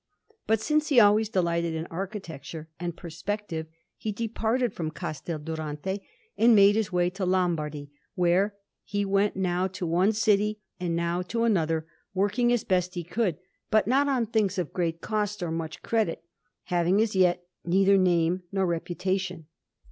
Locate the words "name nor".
17.95-18.65